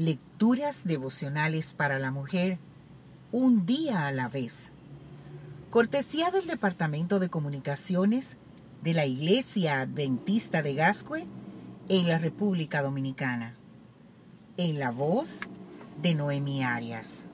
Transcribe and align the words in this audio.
Lecturas 0.00 0.84
devocionales 0.84 1.74
para 1.74 1.98
la 1.98 2.10
mujer, 2.10 2.56
un 3.32 3.66
día 3.66 4.06
a 4.06 4.12
la 4.12 4.28
vez. 4.28 4.72
Cortesía 5.68 6.30
del 6.30 6.46
Departamento 6.46 7.18
de 7.18 7.28
Comunicaciones 7.28 8.38
de 8.82 8.94
la 8.94 9.04
Iglesia 9.04 9.82
Adventista 9.82 10.62
de 10.62 10.72
Gascue 10.72 11.26
en 11.90 12.08
la 12.08 12.16
República 12.16 12.80
Dominicana. 12.80 13.56
En 14.56 14.78
la 14.78 14.90
voz 14.90 15.40
de 16.00 16.14
Noemi 16.14 16.64
Arias. 16.64 17.26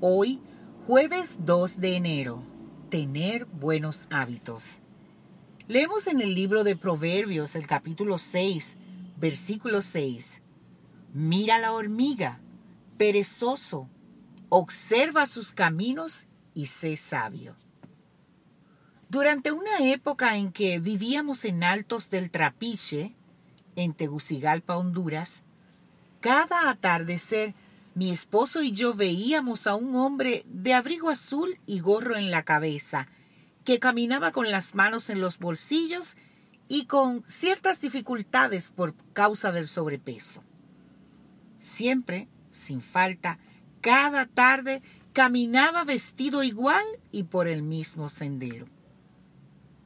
Hoy, 0.00 0.40
jueves 0.86 1.40
2 1.44 1.80
de 1.80 1.96
enero. 1.96 2.42
Tener 2.88 3.44
buenos 3.44 4.06
hábitos. 4.08 4.78
Leemos 5.68 6.06
en 6.06 6.22
el 6.22 6.32
libro 6.32 6.64
de 6.64 6.76
Proverbios 6.76 7.54
el 7.56 7.66
capítulo 7.66 8.16
6, 8.16 8.78
versículo 9.18 9.82
6 9.82 10.40
Mira 11.12 11.58
la 11.58 11.72
hormiga, 11.72 12.38
perezoso, 12.96 13.88
observa 14.48 15.26
sus 15.26 15.52
caminos 15.52 16.28
y 16.54 16.66
sé 16.66 16.96
sabio. 16.96 17.56
Durante 19.08 19.50
una 19.50 19.78
época 19.80 20.36
en 20.36 20.52
que 20.52 20.78
vivíamos 20.78 21.44
en 21.44 21.64
Altos 21.64 22.10
del 22.10 22.30
Trapiche, 22.30 23.16
en 23.74 23.92
Tegucigalpa, 23.92 24.76
Honduras, 24.76 25.42
cada 26.20 26.70
atardecer 26.70 27.54
mi 27.96 28.12
esposo 28.12 28.62
y 28.62 28.70
yo 28.70 28.94
veíamos 28.94 29.66
a 29.66 29.74
un 29.74 29.96
hombre 29.96 30.44
de 30.46 30.74
abrigo 30.74 31.10
azul 31.10 31.58
y 31.66 31.80
gorro 31.80 32.16
en 32.16 32.30
la 32.30 32.44
cabeza, 32.44 33.08
que 33.64 33.80
caminaba 33.80 34.30
con 34.30 34.48
las 34.48 34.76
manos 34.76 35.10
en 35.10 35.20
los 35.20 35.40
bolsillos 35.40 36.16
y 36.68 36.84
con 36.84 37.24
ciertas 37.26 37.80
dificultades 37.80 38.70
por 38.70 38.94
causa 39.12 39.50
del 39.50 39.66
sobrepeso 39.66 40.44
siempre, 41.60 42.26
sin 42.50 42.80
falta, 42.80 43.38
cada 43.80 44.26
tarde 44.26 44.82
caminaba 45.12 45.84
vestido 45.84 46.42
igual 46.42 46.84
y 47.12 47.24
por 47.24 47.46
el 47.46 47.62
mismo 47.62 48.08
sendero. 48.08 48.66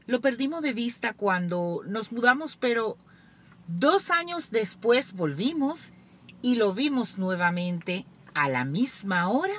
Lo 0.07 0.21
perdimos 0.21 0.63
de 0.63 0.73
vista 0.73 1.13
cuando 1.13 1.83
nos 1.87 2.13
mudamos, 2.13 2.57
pero 2.57 2.97
dos 3.67 4.11
años 4.11 4.51
después 4.51 5.13
volvimos 5.13 5.93
y 6.43 6.57
lo 6.57 6.73
vimos 6.73 7.19
nuevamente 7.19 8.07
a 8.35 8.49
la 8.49 8.65
misma 8.65 9.29
hora, 9.29 9.55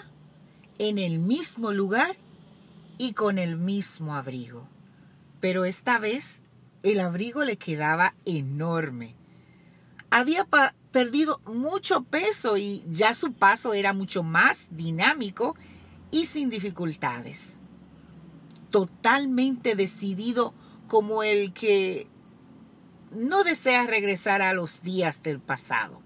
en 0.77 0.99
el 0.99 1.19
mismo 1.19 1.71
lugar 1.71 2.15
y 2.97 3.13
con 3.13 3.39
el 3.39 3.55
mismo 3.57 4.15
abrigo. 4.15 4.67
Pero 5.39 5.65
esta 5.65 5.97
vez 5.97 6.41
el 6.83 6.99
abrigo 6.99 7.43
le 7.43 7.57
quedaba 7.57 8.13
enorme. 8.25 9.15
Había 10.11 10.45
perdido 10.95 11.41
mucho 11.45 12.05
peso 12.05 12.55
y 12.55 12.81
ya 12.89 13.13
su 13.15 13.33
paso 13.33 13.73
era 13.73 13.91
mucho 13.91 14.23
más 14.23 14.67
dinámico 14.71 15.57
y 16.09 16.23
sin 16.23 16.49
dificultades. 16.49 17.57
Totalmente 18.71 19.75
decidido 19.75 20.53
como 20.87 21.21
el 21.21 21.51
que 21.51 22.07
no 23.11 23.43
desea 23.43 23.85
regresar 23.85 24.41
a 24.41 24.53
los 24.53 24.83
días 24.83 25.21
del 25.21 25.41
pasado. 25.41 26.01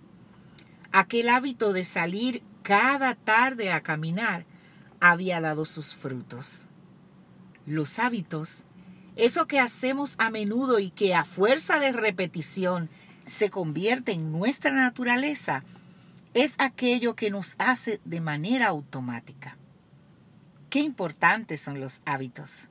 Aquel 0.91 1.29
hábito 1.29 1.71
de 1.71 1.83
salir 1.83 2.41
cada 2.63 3.13
tarde 3.13 3.71
a 3.71 3.83
caminar 3.83 4.47
había 4.99 5.39
dado 5.39 5.65
sus 5.65 5.93
frutos. 5.93 6.65
Los 7.67 7.99
hábitos, 7.99 8.63
eso 9.15 9.45
que 9.45 9.59
hacemos 9.59 10.15
a 10.17 10.31
menudo 10.31 10.79
y 10.79 10.89
que 10.89 11.13
a 11.13 11.25
fuerza 11.25 11.77
de 11.77 11.91
repetición 11.91 12.89
se 13.29 13.51
convierte 13.51 14.11
en 14.11 14.31
nuestra 14.31 14.71
naturaleza 14.71 15.63
es 16.33 16.55
aquello 16.57 17.15
que 17.15 17.29
nos 17.29 17.55
hace 17.59 18.01
de 18.03 18.21
manera 18.21 18.67
automática. 18.67 19.55
Qué 20.69 20.79
importantes 20.79 21.61
son 21.61 21.79
los 21.79 22.01
hábitos. 22.05 22.69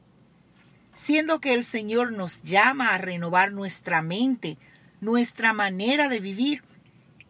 Siendo 0.95 1.41
que 1.41 1.55
el 1.55 1.63
Señor 1.63 2.13
nos 2.13 2.43
llama 2.43 2.93
a 2.93 2.99
renovar 2.99 3.53
nuestra 3.53 4.03
mente, 4.03 4.59
nuestra 5.01 5.53
manera 5.53 6.09
de 6.09 6.19
vivir, 6.19 6.65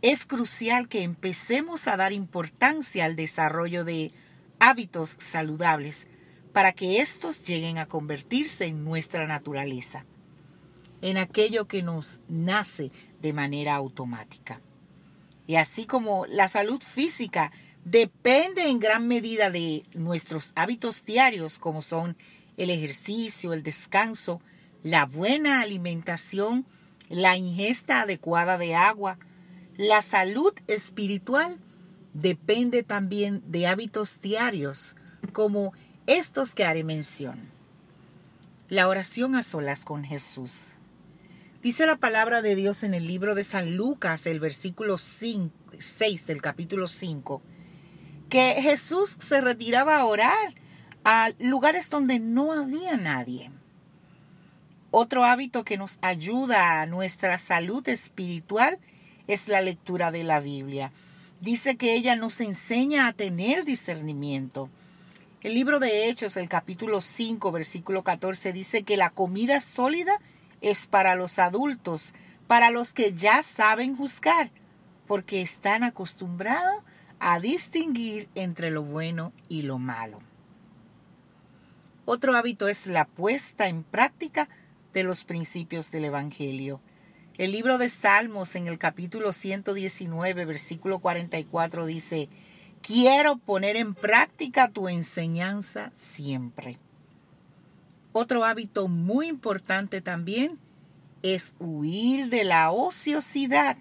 es 0.01 0.25
crucial 0.25 0.89
que 0.89 1.03
empecemos 1.03 1.87
a 1.87 1.97
dar 1.97 2.13
importancia 2.13 3.05
al 3.05 3.15
desarrollo 3.15 3.85
de 3.85 4.11
hábitos 4.59 5.17
saludables 5.19 6.07
para 6.55 6.73
que 6.73 7.01
éstos 7.01 7.45
lleguen 7.45 7.77
a 7.77 7.87
convertirse 7.87 8.65
en 8.65 8.85
nuestra 8.85 9.27
naturaleza 9.27 10.07
en 11.03 11.19
aquello 11.19 11.67
que 11.69 11.83
nos 11.83 12.21
nace 12.29 12.91
de 13.21 13.33
manera 13.33 13.75
automática. 13.75 14.61
Y 15.47 15.57
así 15.57 15.87
como 15.87 16.27
la 16.27 16.49
salud 16.49 16.83
física 16.83 17.53
depende 17.85 18.69
en 18.69 18.81
gran 18.81 19.09
medida 19.09 19.51
de 19.51 19.85
nuestros 19.95 20.53
hábitos 20.55 21.05
diarios, 21.05 21.59
como 21.59 21.81
son 21.81 22.17
el 22.57 22.71
ejercicio, 22.71 23.53
el 23.53 23.63
descanso, 23.63 24.43
la 24.83 25.07
buena 25.07 25.61
alimentación, 25.61 26.67
la 27.09 27.37
ingesta 27.37 28.03
adecuada 28.03 28.59
de 28.59 28.75
agua, 28.75 29.19
la 29.77 30.03
salud 30.03 30.53
espiritual 30.67 31.59
depende 32.13 32.83
también 32.83 33.43
de 33.47 33.67
hábitos 33.67 34.21
diarios, 34.21 34.97
como 35.33 35.73
estos 36.07 36.55
que 36.55 36.65
haré 36.65 36.85
mención. 36.85 37.51
La 38.69 38.89
oración 38.89 39.35
a 39.35 39.43
solas 39.43 39.85
con 39.85 40.05
Jesús. 40.05 40.78
Dice 41.63 41.87
la 41.87 41.97
palabra 41.97 42.41
de 42.41 42.55
Dios 42.55 42.85
en 42.85 42.95
el 42.95 43.09
libro 43.09 43.35
de 43.35 43.43
San 43.43 43.75
Lucas, 43.77 44.27
el 44.27 44.39
versículo 44.39 44.97
6 44.97 45.51
del 46.29 46.41
capítulo 46.41 46.87
5, 46.87 47.43
que 48.29 48.55
Jesús 48.63 49.17
se 49.19 49.41
retiraba 49.41 49.97
a 49.97 50.05
orar 50.05 50.55
a 51.03 51.31
lugares 51.41 51.91
donde 51.91 52.21
no 52.21 52.53
había 52.53 52.97
nadie. 52.97 53.51
Otro 54.93 55.25
hábito 55.25 55.65
que 55.65 55.77
nos 55.77 55.99
ayuda 56.01 56.81
a 56.81 56.87
nuestra 56.87 57.39
salud 57.39 57.89
espiritual 57.89 58.79
es 59.27 59.49
la 59.49 59.61
lectura 59.61 60.13
de 60.13 60.23
la 60.23 60.39
Biblia. 60.39 60.93
Dice 61.41 61.77
que 61.77 61.95
ella 61.95 62.15
nos 62.15 62.41
enseña 62.41 63.09
a 63.09 63.15
tener 63.15 63.65
discernimiento. 63.65 64.71
El 65.43 65.55
libro 65.55 65.81
de 65.81 66.09
Hechos, 66.09 66.37
el 66.37 66.49
capítulo 66.49 67.01
5, 67.01 67.51
versículo 67.51 68.05
14, 68.05 68.53
dice 68.53 68.85
que 68.85 68.97
la 68.97 69.11
comida 69.11 69.59
sólida 69.61 70.21
es 70.61 70.87
para 70.87 71.15
los 71.15 71.39
adultos, 71.39 72.15
para 72.47 72.71
los 72.71 72.93
que 72.93 73.13
ya 73.13 73.43
saben 73.43 73.97
juzgar, 73.97 74.51
porque 75.07 75.43
están 75.43 75.85
acostumbrados 75.85 76.83
a 77.21 77.41
distinguir 77.41 78.29
entre 78.35 78.71
lo 78.71 78.83
bueno 78.83 79.33
y 79.49 79.63
lo 79.63 79.79
malo. 79.79 80.21
Otro 82.05 82.35
hábito 82.37 82.69
es 82.69 82.87
la 82.87 83.05
puesta 83.05 83.69
en 83.69 83.83
práctica 83.83 84.49
de 84.95 85.03
los 85.03 85.25
principios 85.25 85.91
del 85.91 86.07
Evangelio. 86.07 86.81
El 87.37 87.53
libro 87.53 87.79
de 87.79 87.89
Salmos 87.89 88.57
en 88.57 88.67
el 88.67 88.79
capítulo 88.79 89.33
119, 89.33 90.45
versículo 90.45 91.01
44 91.01 91.87
dice, 91.87 92.29
Quiero 92.81 93.37
poner 93.37 93.77
en 93.77 93.95
práctica 93.95 94.71
tu 94.71 94.89
enseñanza 94.89 95.93
siempre. 95.95 96.79
Otro 98.13 98.45
hábito 98.45 98.89
muy 98.89 99.29
importante 99.29 100.01
también 100.01 100.59
es 101.23 101.55
huir 101.59 102.29
de 102.29 102.45
la 102.45 102.71
ociosidad. 102.71 103.77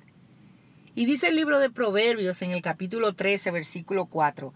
Y 0.95 1.05
dice 1.05 1.27
el 1.27 1.35
libro 1.35 1.59
de 1.59 1.69
Proverbios 1.69 2.41
en 2.41 2.51
el 2.51 2.61
capítulo 2.61 3.13
13, 3.13 3.51
versículo 3.51 4.05
4, 4.07 4.53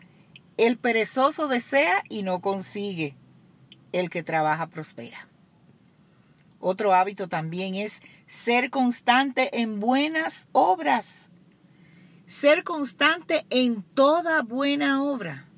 el 0.58 0.78
perezoso 0.78 1.48
desea 1.48 2.04
y 2.10 2.24
no 2.24 2.42
consigue, 2.42 3.16
el 3.92 4.10
que 4.10 4.24
trabaja 4.24 4.68
prospera. 4.68 5.28
Otro 6.60 6.94
hábito 6.94 7.28
también 7.28 7.76
es 7.76 8.02
ser 8.28 8.70
constante 8.70 9.62
en 9.62 9.80
buenas 9.80 10.48
obras. 10.52 11.30
Ser 12.28 12.64
constante 12.64 13.46
en 13.50 13.82
toda 13.82 14.44
buena 14.44 15.04
obra. 15.04 15.51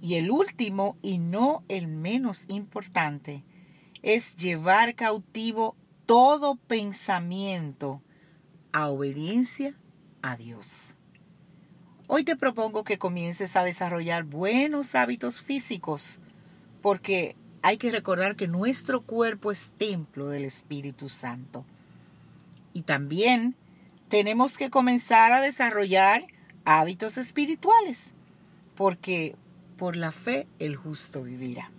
Y 0.00 0.14
el 0.14 0.30
último, 0.30 0.96
y 1.02 1.18
no 1.18 1.64
el 1.68 1.88
menos 1.88 2.44
importante, 2.48 3.42
es 4.02 4.36
llevar 4.36 4.94
cautivo 4.94 5.76
todo 6.06 6.54
pensamiento 6.54 8.00
a 8.72 8.88
obediencia 8.88 9.74
a 10.22 10.36
Dios. 10.36 10.94
Hoy 12.06 12.24
te 12.24 12.36
propongo 12.36 12.84
que 12.84 12.98
comiences 12.98 13.56
a 13.56 13.64
desarrollar 13.64 14.24
buenos 14.24 14.94
hábitos 14.94 15.42
físicos, 15.42 16.18
porque 16.80 17.36
hay 17.60 17.76
que 17.76 17.90
recordar 17.90 18.36
que 18.36 18.48
nuestro 18.48 19.02
cuerpo 19.02 19.52
es 19.52 19.70
templo 19.70 20.28
del 20.28 20.44
Espíritu 20.44 21.08
Santo. 21.08 21.66
Y 22.72 22.82
también 22.82 23.56
tenemos 24.08 24.56
que 24.56 24.70
comenzar 24.70 25.32
a 25.32 25.40
desarrollar 25.40 26.24
hábitos 26.64 27.18
espirituales, 27.18 28.14
porque 28.74 29.36
por 29.78 29.96
la 29.96 30.12
fe 30.12 30.46
el 30.58 30.76
justo 30.76 31.22
vivirá. 31.22 31.70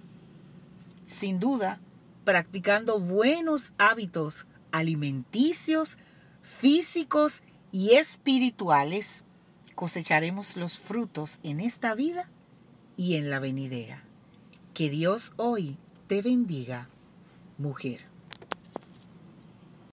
Sin 1.05 1.39
duda, 1.39 1.79
practicando 2.23 2.99
buenos 2.99 3.73
hábitos 3.77 4.47
alimenticios, 4.71 5.97
físicos 6.41 7.43
y 7.71 7.91
espirituales, 7.91 9.23
cosecharemos 9.75 10.57
los 10.57 10.79
frutos 10.79 11.39
en 11.43 11.59
esta 11.59 11.93
vida 11.93 12.29
y 12.97 13.15
en 13.15 13.29
la 13.29 13.39
venidera. 13.39 14.03
Que 14.73 14.89
Dios 14.89 15.33
hoy 15.37 15.77
te 16.07 16.21
bendiga, 16.21 16.89
mujer. 17.57 18.01